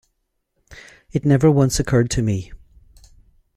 [1.11, 2.51] It never once occurred to me.